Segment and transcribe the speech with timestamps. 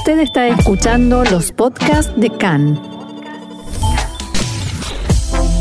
[0.00, 2.80] Usted está escuchando los podcasts de CAN.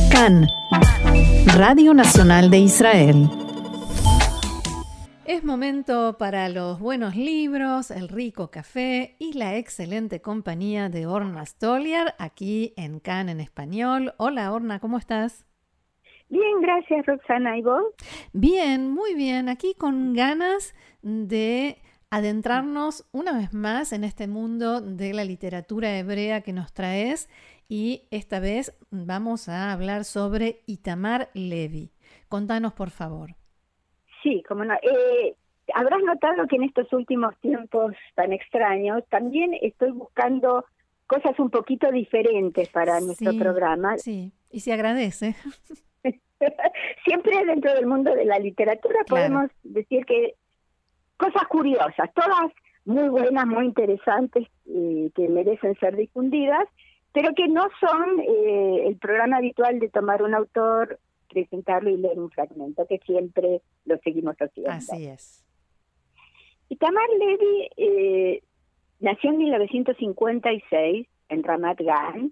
[0.10, 0.48] CAN,
[1.58, 3.28] Radio Nacional de Israel.
[5.26, 11.46] Es momento para los buenos libros, el rico café y la excelente compañía de Orna
[11.46, 14.14] Stoliar aquí en CAN en español.
[14.16, 15.46] Hola Orna, ¿cómo estás?
[16.30, 17.58] Bien, gracias Roxana.
[17.58, 17.84] ¿Y vos?
[18.32, 19.50] Bien, muy bien.
[19.50, 21.78] Aquí con ganas de
[22.12, 27.30] adentrarnos una vez más en este mundo de la literatura hebrea que nos traes
[27.68, 31.92] y esta vez vamos a hablar sobre Itamar Levi.
[32.28, 33.36] Contanos, por favor.
[34.24, 34.74] Sí, como no.
[34.76, 35.36] Eh,
[35.74, 40.66] habrás notado que en estos últimos tiempos tan extraños también estoy buscando
[41.06, 43.98] cosas un poquito diferentes para nuestro programa.
[43.98, 45.36] Sí, y se agradece.
[47.06, 50.36] Siempre dentro del mundo de la literatura podemos decir que
[51.20, 52.52] cosas curiosas, todas
[52.86, 56.68] muy buenas, muy interesantes, eh, que merecen ser difundidas,
[57.12, 62.18] pero que no son eh, el programa habitual de tomar un autor, presentarlo y leer
[62.20, 64.72] un fragmento, que siempre lo seguimos haciendo.
[64.72, 65.44] Así es.
[66.70, 68.44] Y Tamar Levy eh,
[69.00, 72.32] nació en 1956 en Ramat Gan,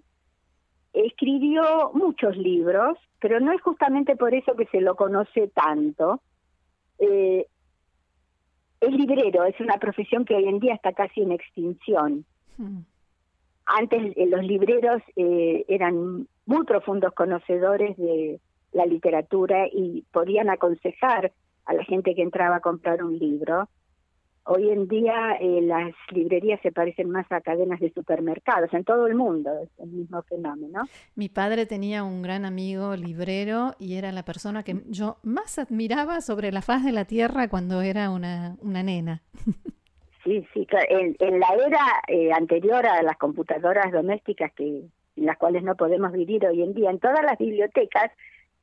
[0.92, 6.22] escribió muchos libros, pero no es justamente por eso que se lo conoce tanto.
[6.98, 7.46] Eh,
[8.80, 12.24] es librero, es una profesión que hoy en día está casi en extinción.
[12.56, 12.80] Hmm.
[13.66, 18.40] Antes eh, los libreros eh, eran muy profundos conocedores de
[18.72, 21.32] la literatura y podían aconsejar
[21.66, 23.68] a la gente que entraba a comprar un libro.
[24.50, 29.06] Hoy en día eh, las librerías se parecen más a cadenas de supermercados en todo
[29.06, 30.84] el mundo, es el mismo fenómeno.
[31.16, 36.22] Mi padre tenía un gran amigo librero y era la persona que yo más admiraba
[36.22, 39.20] sobre la faz de la tierra cuando era una, una nena.
[40.24, 44.64] Sí, sí, en, en la era eh, anterior a las computadoras domésticas que
[45.16, 48.10] en las cuales no podemos vivir hoy en día, en todas las bibliotecas,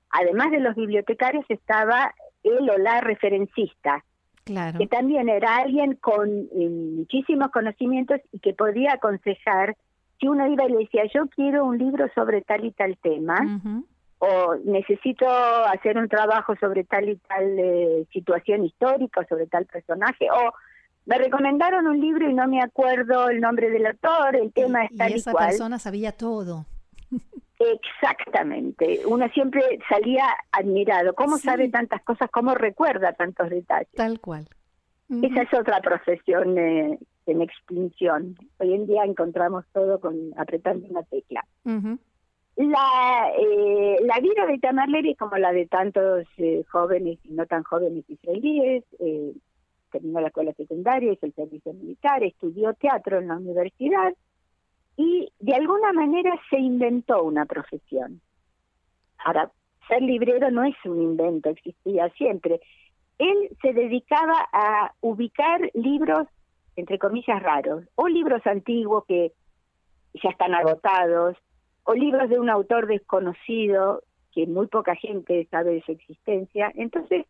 [0.10, 2.14] además de los bibliotecarios, estaba
[2.44, 4.04] el o la referencista
[4.46, 9.76] que también era alguien con eh, muchísimos conocimientos y que podía aconsejar
[10.20, 13.62] si uno iba y le decía yo quiero un libro sobre tal y tal tema
[14.20, 20.28] o necesito hacer un trabajo sobre tal y tal eh, situación histórica sobre tal personaje
[20.32, 20.54] o
[21.06, 24.96] me recomendaron un libro y no me acuerdo el nombre del autor, el tema es
[24.98, 26.66] tal y, esa persona sabía todo.
[27.60, 29.02] Exactamente.
[29.06, 31.14] Uno siempre salía admirado.
[31.14, 32.30] ¿Cómo sabe tantas cosas?
[32.32, 33.92] ¿Cómo recuerda tantos detalles?
[33.94, 34.48] Tal cual.
[35.10, 38.36] Esa es otra profesión eh, en extinción.
[38.58, 41.46] Hoy en día encontramos todo con apretando una tecla.
[42.56, 47.46] La, eh, la vida de Tamar Levy, como la de tantos eh, jóvenes y no
[47.46, 49.34] tan jóvenes israelíes, eh,
[49.92, 54.14] terminó la escuela secundaria, hizo el servicio militar, estudió teatro en la universidad
[54.98, 58.22] y de alguna manera se inventó una profesión.
[59.24, 59.52] Ahora,
[59.88, 62.60] ser librero no es un invento, existía siempre.
[63.18, 66.28] Él se dedicaba a ubicar libros,
[66.76, 69.32] entre comillas, raros, o libros antiguos que
[70.14, 71.38] ya están agotados,
[71.84, 74.02] o libros de un autor desconocido
[74.34, 76.72] que muy poca gente sabe de su existencia.
[76.76, 77.26] Entonces,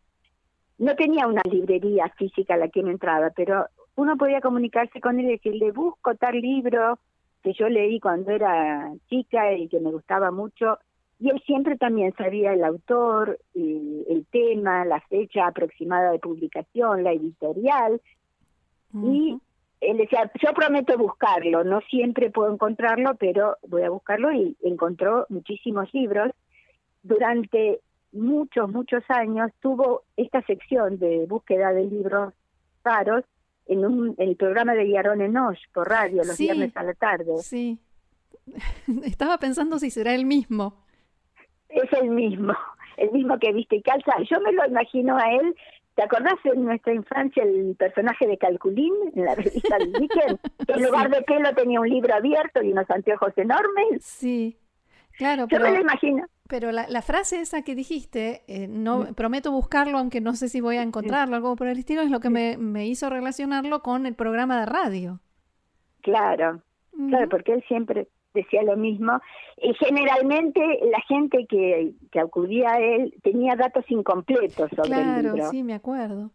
[0.78, 5.18] no tenía una librería física a la que me entraba, pero uno podía comunicarse con
[5.18, 6.98] él y decirle, busco tal libro,
[7.46, 10.80] que yo leí cuando era chica y que me gustaba mucho.
[11.20, 17.12] Y él siempre también sabía el autor, el, tema, la fecha aproximada de publicación, la
[17.12, 18.00] editorial.
[18.92, 19.38] Y
[19.80, 25.26] él decía, yo prometo buscarlo, no siempre puedo encontrarlo, pero voy a buscarlo y encontró
[25.28, 26.32] muchísimos libros.
[27.04, 27.78] Durante
[28.10, 32.34] muchos, muchos años tuvo esta sección de búsqueda de libros
[32.82, 33.22] raros
[33.66, 37.36] en, un, el programa de Yaron Enosh por radio los viernes a la tarde.
[37.38, 37.78] Sí.
[39.04, 40.84] Estaba pensando si será el mismo.
[41.68, 42.54] Es el mismo,
[42.96, 44.14] el mismo que viste y calza.
[44.30, 45.54] Yo me lo imagino a él.
[45.94, 50.40] ¿Te acordás en nuestra infancia el personaje de Calculín en la revista de Dickens?
[50.66, 54.04] Que en lugar de pelo tenía un libro abierto y unos anteojos enormes.
[54.04, 54.58] Sí,
[55.16, 55.46] claro.
[55.48, 56.26] Yo me lo imagino.
[56.48, 60.60] Pero la, la, frase esa que dijiste, eh, no prometo buscarlo, aunque no sé si
[60.60, 64.06] voy a encontrarlo, algo por el estilo, es lo que me, me hizo relacionarlo con
[64.06, 65.20] el programa de radio.
[66.02, 66.62] Claro,
[67.08, 69.20] claro, porque él siempre decía lo mismo.
[69.56, 70.60] Y generalmente
[70.90, 75.34] la gente que, que acudía a él tenía datos incompletos sobre el libro.
[75.34, 76.30] Claro, sí, me acuerdo.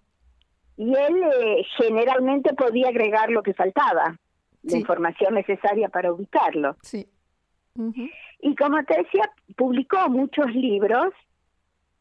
[0.76, 4.18] Y él eh, generalmente podía agregar lo que faltaba,
[4.64, 6.76] la información necesaria para ubicarlo.
[6.82, 7.08] Sí.
[8.40, 11.14] Y como te decía, publicó muchos libros.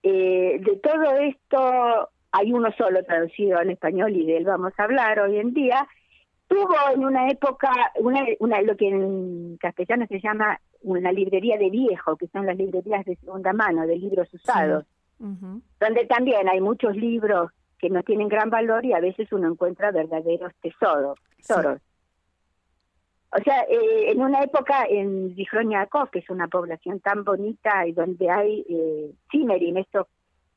[0.03, 4.85] Eh, de todo esto hay uno solo traducido en español y de él vamos a
[4.85, 5.87] hablar hoy en día.
[6.49, 11.71] tuvo en una época una, una, lo que en castellano se llama una librería de
[11.71, 14.85] viejo, que son las librerías de segunda mano, de libros usados,
[15.19, 19.91] donde también hay muchos libros que no tienen gran valor y a veces uno encuentra
[19.91, 21.19] verdaderos tesoros.
[21.37, 21.81] tesoros.
[23.33, 27.93] O sea, eh, en una época en Zifroniakov, que es una población tan bonita y
[27.93, 30.07] donde hay eh, en estos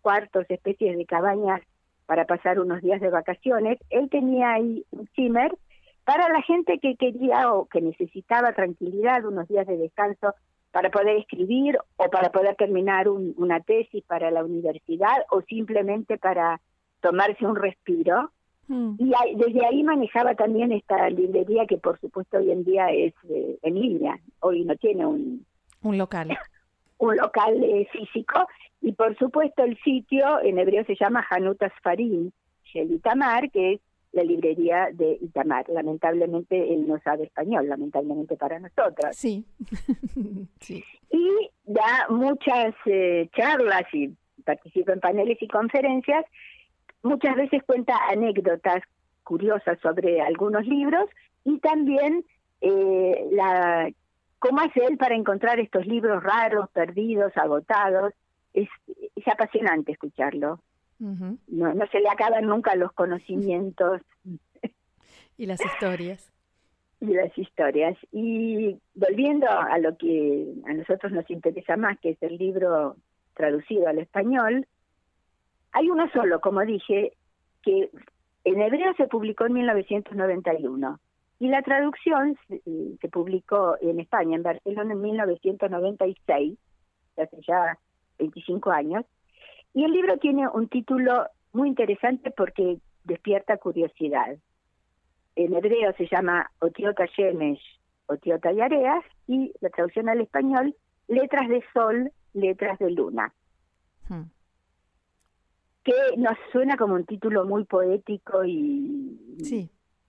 [0.01, 1.61] cuartos, especies de cabañas
[2.07, 5.55] para pasar unos días de vacaciones, él tenía ahí un zimmer
[6.03, 10.33] para la gente que quería o que necesitaba tranquilidad, unos días de descanso
[10.71, 16.59] para poder escribir o para poder terminar una tesis para la universidad o simplemente para
[16.99, 18.31] tomarse un respiro.
[18.67, 18.95] Mm.
[18.97, 23.57] Y desde ahí manejaba también esta librería que por supuesto hoy en día es eh,
[23.61, 25.45] en línea, hoy no tiene un,
[25.81, 26.29] un local.
[26.97, 28.47] un local eh, físico
[28.81, 32.31] y por supuesto el sitio en hebreo se llama Hanutas Farim,
[32.73, 33.81] Itamar, que es
[34.13, 35.67] la librería de Itamar.
[35.69, 39.15] Lamentablemente él no sabe español, lamentablemente para nosotros.
[39.15, 39.45] Sí.
[40.59, 40.83] sí.
[41.09, 44.11] Y da muchas eh, charlas y
[44.43, 46.25] participa en paneles y conferencias
[47.03, 48.81] muchas veces cuenta anécdotas
[49.23, 51.09] curiosas sobre algunos libros
[51.43, 52.25] y también
[52.61, 53.89] eh, la
[54.39, 58.13] cómo hace él para encontrar estos libros raros, perdidos, agotados.
[58.53, 58.67] Es,
[59.15, 60.59] es apasionante escucharlo.
[60.99, 64.01] no, no se le acaban nunca los conocimientos.
[65.37, 66.31] y las historias.
[66.99, 67.97] Y las historias.
[68.11, 72.97] Y volviendo a lo que a nosotros nos interesa más, que es el libro
[73.33, 74.67] traducido al español,
[75.73, 77.13] hay uno solo, como dije,
[77.63, 77.89] que
[78.43, 80.99] en hebreo se publicó en 1991
[81.39, 86.57] y la traducción se, publicó en España, en Barcelona, en 1996,
[87.17, 87.77] hace ya
[88.19, 89.05] 25 años.
[89.73, 94.37] Y el libro tiene un título muy interesante porque despierta curiosidad.
[95.35, 97.61] En hebreo se llama Otiota Shemesh,
[98.05, 100.75] Otiota Yareas, y la traducción al español,
[101.07, 103.33] Letras de Sol, Letras de Luna.
[105.83, 109.19] Que nos suena como un título muy poético y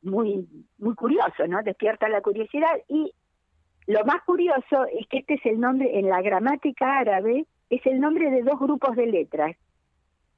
[0.03, 0.47] muy
[0.79, 1.63] muy curioso, ¿no?
[1.63, 3.13] Despierta la curiosidad y
[3.87, 8.01] lo más curioso es que este es el nombre en la gramática árabe es el
[8.01, 9.57] nombre de dos grupos de letras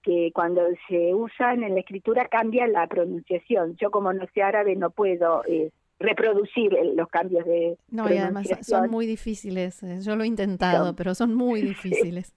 [0.02, 3.76] que cuando se usan en la escritura cambia la pronunciación.
[3.76, 8.46] Yo como no sé árabe no puedo eh, reproducir los cambios de no y además
[8.62, 9.82] son muy difíciles.
[9.82, 12.34] Eh, yo lo he intentado, pero son muy difíciles.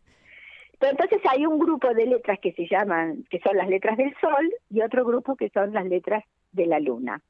[0.79, 4.15] Pero entonces hay un grupo de letras que se llaman, que son las letras del
[4.21, 6.23] sol, y otro grupo que son las letras
[6.53, 7.21] de la luna.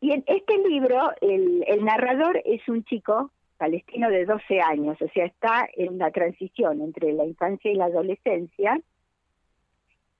[0.00, 5.08] Y en este libro, el, el narrador es un chico palestino de 12 años, o
[5.08, 8.80] sea, está en la transición entre la infancia y la adolescencia,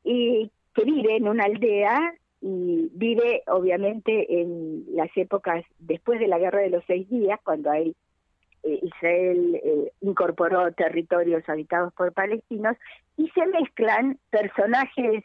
[0.04, 6.38] y que vive en una aldea y vive obviamente en las épocas después de la
[6.38, 7.94] guerra de los seis días, cuando hay
[8.62, 12.76] eh, Israel eh, incorporó territorios habitados por palestinos
[13.16, 15.24] y se mezclan personajes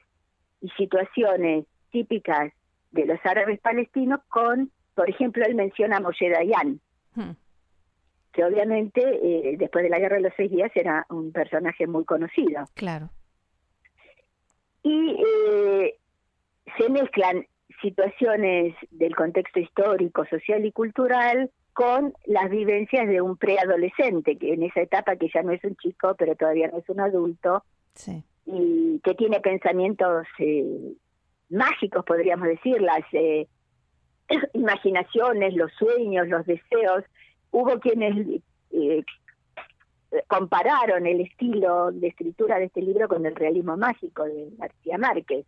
[0.61, 2.53] y situaciones típicas
[2.91, 6.79] de los árabes palestinos con, por ejemplo, él menciona a Moshe Dayan,
[7.15, 7.31] hmm.
[8.31, 12.05] que obviamente eh, después de la Guerra de los Seis Días era un personaje muy
[12.05, 12.65] conocido.
[12.73, 13.09] Claro.
[14.83, 15.17] Y
[16.77, 17.45] se mezclan
[17.81, 24.63] situaciones del contexto histórico, social y cultural con las vivencias de un preadolescente, que en
[24.63, 27.65] esa etapa que ya no es un chico, pero todavía no es un adulto,
[28.45, 30.93] y que tiene pensamientos eh,
[31.49, 33.47] mágicos, podríamos decir, las eh,
[34.53, 37.03] imaginaciones, los sueños, los deseos.
[37.51, 38.41] Hubo quienes
[38.71, 39.03] eh,
[40.27, 45.45] compararon el estilo de escritura de este libro con el realismo mágico de García Márquez.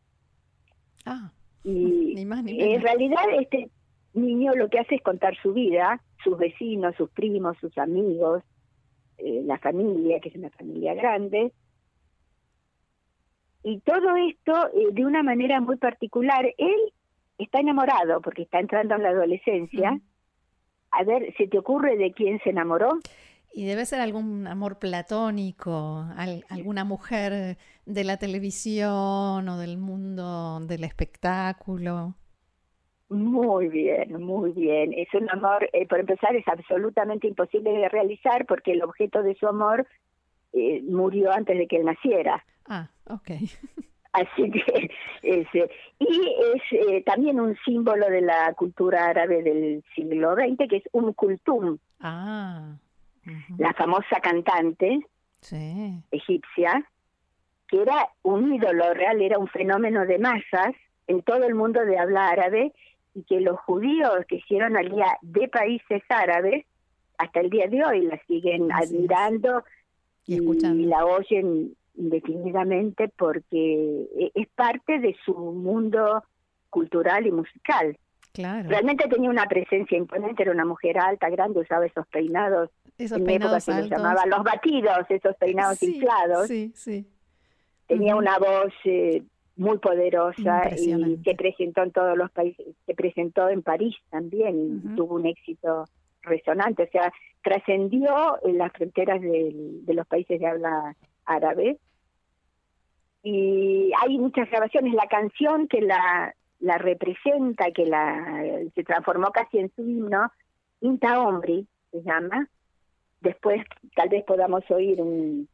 [1.05, 1.31] Ah,
[1.63, 3.69] y en realidad este
[4.18, 8.44] niño lo que hace es contar su vida, sus vecinos, sus primos, sus amigos,
[9.18, 11.52] eh, la familia, que es una familia grande.
[13.64, 16.46] Y todo esto eh, de una manera muy particular.
[16.58, 16.94] Él
[17.38, 20.00] está enamorado porque está entrando en la adolescencia.
[20.92, 23.00] A ver, ¿se te ocurre de quién se enamoró?
[23.54, 26.06] Y debe ser algún amor platónico,
[26.50, 32.16] alguna mujer de la televisión o del mundo del espectáculo.
[33.10, 34.94] Muy bien, muy bien.
[34.94, 39.36] Es un amor, eh, por empezar, es absolutamente imposible de realizar porque el objeto de
[39.36, 39.88] su amor
[40.54, 42.44] eh, murió antes de que él naciera.
[42.68, 43.32] Ah, ok.
[44.14, 44.90] Así que
[45.22, 50.78] es, eh, y es también un símbolo de la cultura árabe del siglo XX, que
[50.78, 51.78] es un kultum.
[52.00, 52.78] Ah.
[53.58, 55.00] La famosa cantante
[56.12, 56.90] egipcia,
[57.68, 60.74] que era un ídolo real, era un fenómeno de masas
[61.08, 62.74] en todo el mundo de habla árabe
[63.18, 66.66] y que los judíos que hicieron alía de países árabes,
[67.18, 69.64] hasta el día de hoy la siguen admirando
[70.28, 70.40] y,
[70.86, 76.24] la oyen indefinidamente porque e, es parte de su mundo
[76.70, 77.98] cultural y musical.
[78.34, 78.70] Claro.
[78.70, 82.70] Realmente tenía una presencia imponente, era una mujer alta, grande, usaba esos peinados.
[83.00, 86.48] Esos peinados se los llamaba los batidos, esos peinados inflados.
[86.48, 87.08] Sí, sí.
[87.88, 89.24] Tenía una voz eh,
[89.58, 94.96] muy poderosa y se presentó en todos los países, se presentó en París también y
[94.96, 95.86] tuvo un éxito
[96.22, 97.12] resonante, o sea,
[97.44, 100.96] trascendió en las fronteras de, los países de habla
[101.26, 101.80] árabe.
[103.24, 109.60] Y hay muchas grabaciones, la canción que la, la representa, que la se transformó casi
[109.60, 110.32] en su himno,
[110.82, 112.48] Inta Ombri se llama.
[113.22, 113.64] Después
[113.96, 115.50] tal vez podamos oír un,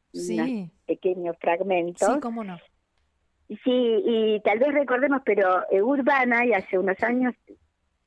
[0.85, 2.13] pequeño fragmento.
[2.13, 2.57] Sí, cómo no.
[3.47, 7.35] Sí, y tal vez recordemos, pero Urbana, y hace unos años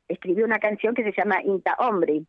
[0.08, 2.22] escribió una canción que se llama Inta Hombre.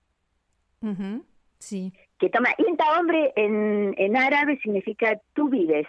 [1.60, 1.94] Sí.
[2.20, 5.88] Que toma Inta Hombre en, en árabe significa tú vives.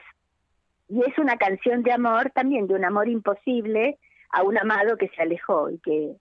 [0.88, 3.98] Y es una canción de amor, también de un amor imposible
[4.30, 6.16] a un amado que se alejó y que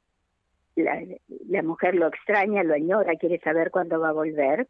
[0.76, 1.02] la,
[1.48, 4.68] la mujer lo extraña, lo añora, quiere saber cuándo va a volver.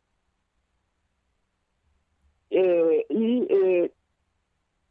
[2.49, 3.91] Eh, y eh,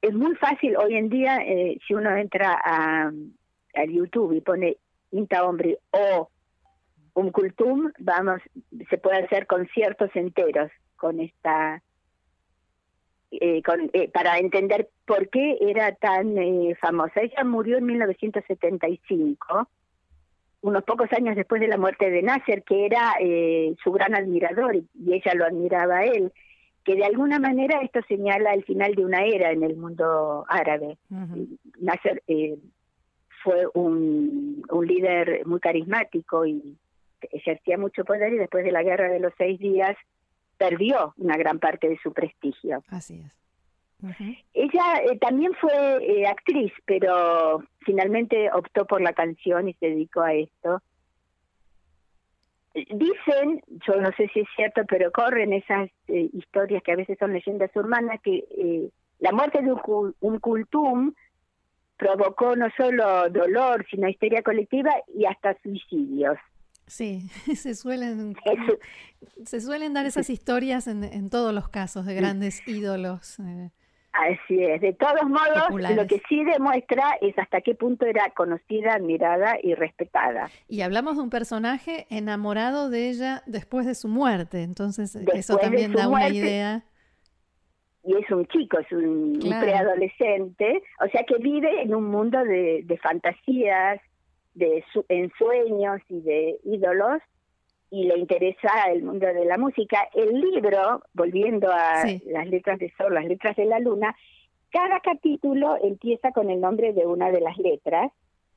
[0.02, 3.12] es muy fácil hoy en día, eh, si uno entra a,
[3.88, 4.78] YouTube y pone
[5.10, 6.30] Inta Hombre o
[7.12, 8.40] un cultum, vamos,
[8.88, 11.82] se puede hacer conciertos enteros con esta,
[13.32, 16.36] eh, con, eh, para entender por qué era tan
[16.80, 17.20] famosa.
[17.20, 19.68] Ella murió en 1975,
[20.62, 23.12] unos pocos años después de la muerte de Nasser, que era
[23.84, 26.32] su gran admirador y ella lo admiraba a él
[26.86, 30.96] que de alguna manera esto señala el final de una era en el mundo árabe.
[31.80, 32.56] Nasser eh,
[33.42, 36.78] fue un, un líder muy carismático y
[37.32, 39.96] ejercía mucho poder y después de la guerra de los seis días
[40.58, 42.84] perdió una gran parte de su prestigio.
[42.88, 43.36] Así es.
[44.54, 50.20] Ella eh, también fue eh, actriz, pero finalmente optó por la canción y se dedicó
[50.20, 50.82] a esto.
[52.76, 57.16] Dicen, yo no sé si es cierto, pero corren esas eh, historias que a veces
[57.18, 61.14] son leyendas urbanas, que eh, la muerte de un, un cultum
[61.96, 66.36] provocó no solo dolor, sino histeria colectiva y hasta suicidios.
[66.86, 68.36] Sí, se suelen,
[69.44, 73.40] se suelen dar esas historias en, en, todos los casos de grandes ídolos.
[73.40, 73.70] Eh.
[74.16, 74.80] Así es.
[74.80, 79.74] De todos modos, lo que sí demuestra es hasta qué punto era conocida, admirada y
[79.74, 80.48] respetada.
[80.68, 85.92] Y hablamos de un personaje enamorado de ella después de su muerte, entonces eso también
[85.92, 86.84] da una idea.
[88.04, 92.82] Y es un chico, es un, preadolescente, o sea que vive en un mundo de,
[92.84, 94.00] de fantasías,
[94.54, 97.20] de ensueños y de ídolos
[97.90, 100.08] y le interesa el mundo de la música.
[100.14, 104.14] El libro, volviendo a las letras de Sol, las letras de la luna,
[104.70, 108.12] cada capítulo empieza con el nombre de una de las letras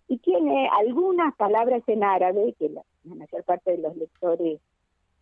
[0.08, 4.60] y tiene algunas palabras en árabe que la, mayor parte de los lectores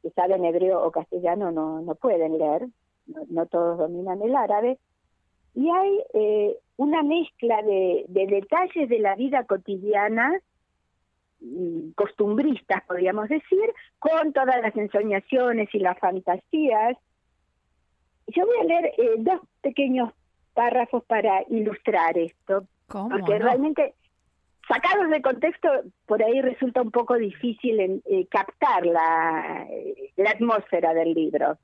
[0.01, 2.67] que saben hebreo o castellano no, no pueden leer,
[3.29, 4.77] no, todos dominan el árabe,
[5.53, 10.39] y hay eh, una mezcla de, de detalles de la vida cotidiana
[11.95, 16.97] costumbristas, podríamos decir, con todas las ensoñaciones y las fantasías.
[18.27, 20.11] Yo voy a leer eh, dos pequeños
[20.53, 23.93] párrafos para ilustrar esto, porque realmente
[24.67, 25.69] sacados de contexto
[26.05, 29.67] por ahí resulta un poco difícil en, eh, captar la,
[30.15, 31.57] la atmósfera del libro.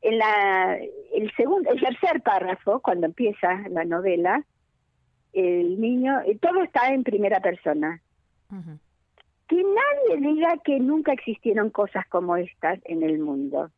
[0.00, 0.78] En la,
[1.14, 4.44] el segundo, el tercer párrafo, cuando empieza la novela,
[5.32, 8.02] el niño, eh, todo está en primera persona.
[9.48, 13.70] Que nadie diga que nunca existieron cosas como estas en el mundo.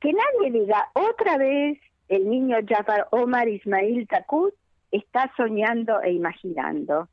[0.00, 4.54] Que nadie diga otra vez el niño Jafar Omar Ismail Takut
[4.90, 7.08] está soñando e imaginando.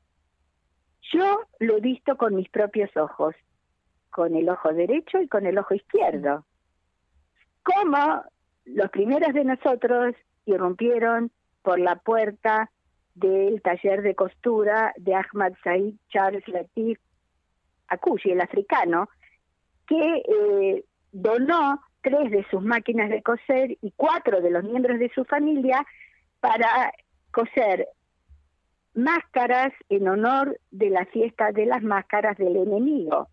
[1.12, 3.36] Yo lo he visto con mis propios ojos,
[4.10, 6.46] con el ojo derecho y con el ojo izquierdo.
[7.64, 8.24] Como
[8.66, 12.70] los primeros de nosotros irrumpieron por la puerta
[13.16, 17.00] del taller de costura de Ahmad Said Charles Latif
[17.88, 19.10] Akushi, el africano,
[19.88, 25.10] que eh, donó tres de sus máquinas de coser y cuatro de los miembros de
[25.14, 25.86] su familia
[26.40, 26.92] para
[27.32, 27.88] coser
[28.94, 33.28] máscaras en honor de la fiesta de las máscaras del enemigo.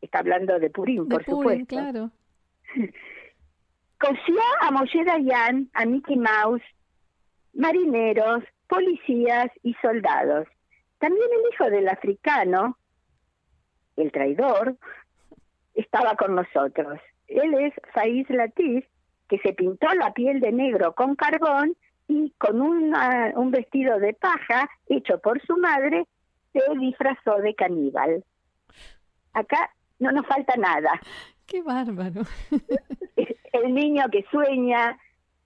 [0.00, 1.66] Está hablando de Purim, por supuesto.
[1.66, 2.10] claro.
[3.98, 6.62] Cosió a Moshe Dayan, a Mickey Mouse,
[7.52, 10.46] marineros, policías y soldados.
[10.98, 12.76] También el hijo del africano,
[13.96, 14.76] el traidor,
[15.74, 17.00] estaba con nosotros.
[17.26, 18.84] Él es Faiz Latif,
[19.28, 21.76] que se pintó la piel de negro con carbón
[22.08, 26.06] y con un vestido de paja hecho por su madre
[26.52, 28.24] se disfrazó de caníbal.
[29.34, 31.00] Acá no nos falta nada.
[31.46, 32.22] Qué bárbaro.
[33.52, 34.98] El niño que sueña,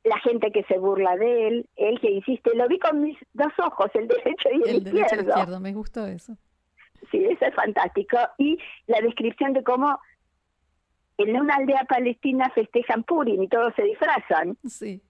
[0.05, 3.53] la gente que se burla de él, él que insiste, lo vi con mis dos
[3.59, 5.61] ojos, el derecho y el, el izquierdo.
[5.61, 6.37] me gustó eso.
[7.11, 8.19] Sí, eso es fantástico.
[8.39, 9.99] Y la descripción de cómo
[11.19, 14.57] en una aldea palestina festejan Purim y todos se disfrazan.
[14.69, 15.01] Sí.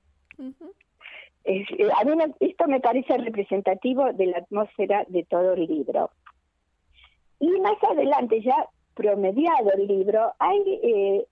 [1.45, 1.65] Eh,
[1.99, 6.11] a mí esto me parece representativo de la atmósfera de todo el libro.
[7.41, 11.27] Y más adelante, ya promediado el libro, hay eh,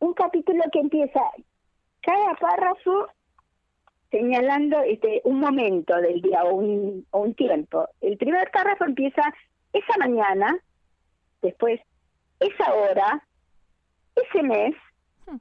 [0.00, 1.20] un capítulo que empieza
[2.06, 3.08] cada párrafo
[4.12, 7.88] señalando este, un momento del día o un, o un tiempo.
[8.00, 9.22] El primer párrafo empieza
[9.72, 10.56] esa mañana,
[11.42, 11.80] después
[12.38, 13.26] esa hora,
[14.14, 14.74] ese mes,
[15.26, 15.36] hmm.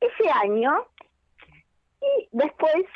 [0.00, 0.72] ese año,
[2.00, 2.86] y después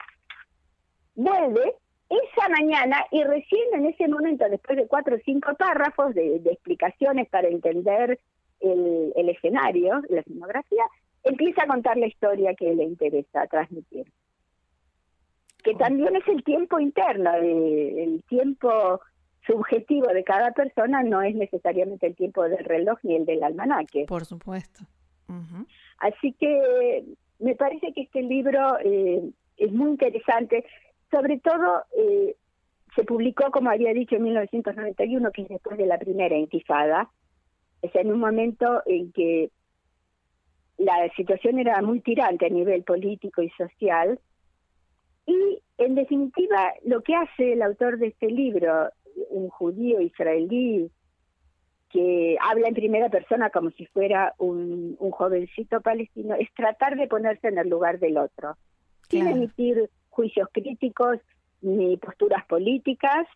[1.15, 1.77] vuelve
[2.09, 7.29] esa mañana y recién en ese momento, después de cuatro o cinco párrafos de, explicaciones
[7.29, 8.19] para entender
[8.61, 10.85] el, el, escenario, la escenografía,
[11.25, 14.07] empieza a contar la historia que le interesa transmitir.
[15.63, 19.01] Que también es el tiempo interno, el tiempo
[19.47, 24.05] subjetivo de cada persona no es necesariamente el tiempo del reloj ni el del almanaque.
[24.07, 24.85] Por supuesto.
[25.99, 27.05] Así que
[27.39, 29.23] me parece que este libro eh,
[29.57, 30.65] es muy interesante,
[31.11, 32.37] sobre todo eh,
[32.95, 37.09] se publicó, como había dicho, en 1991, que es después de la primera intifada,
[37.81, 39.51] es en un momento en que
[40.83, 44.19] la situación era muy tirante a nivel político y social,
[45.27, 48.91] y en definitiva lo que hace el autor de este libro,
[49.31, 50.91] un judío israelí
[51.91, 57.49] que habla en primera persona como si fuera un, jovencito palestino, es tratar de ponerse
[57.49, 58.57] en el lugar del otro,
[59.09, 61.19] sin emitir juicios críticos
[61.61, 63.27] ni posturas políticas,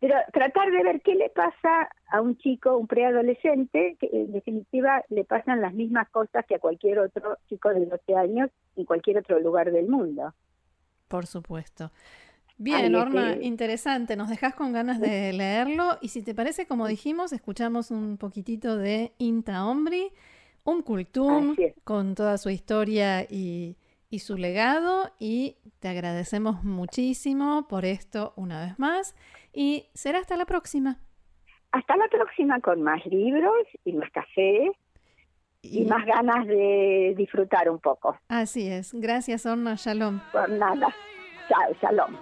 [0.00, 5.04] pero tratar de ver qué le pasa a un chico, un preadolescente, que en definitiva
[5.10, 9.18] le pasan las mismas cosas que a cualquier otro chico de 12 años en cualquier
[9.18, 10.32] otro lugar del mundo.
[11.06, 11.90] Por supuesto.
[12.56, 14.16] Bien, Norma, interesante.
[14.16, 15.98] Nos dejas con ganas de leerlo.
[16.00, 20.12] Y si te parece, como dijimos, escuchamos un poquitito de Inta Ombri,
[20.64, 23.76] un cultum con toda su historia y,
[24.10, 25.10] y su legado.
[25.18, 29.14] Y te agradecemos muchísimo por esto una vez más.
[29.52, 30.98] Y será hasta la próxima.
[31.72, 34.70] Hasta la próxima con más libros y más café
[35.62, 38.18] y, más ganas de disfrutar un poco.
[38.28, 38.92] Así es.
[38.94, 39.74] Gracias, Orna.
[39.76, 40.20] Shalom.
[40.32, 40.94] Por nada.
[41.48, 42.16] Chao, shalom.